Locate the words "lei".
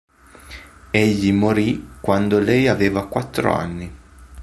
2.39-2.67